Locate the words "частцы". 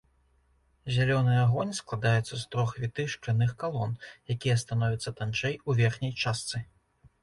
6.23-6.69